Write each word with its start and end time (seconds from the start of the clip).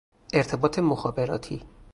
ارتباط 0.33 0.79
مخابراتی 0.79 1.63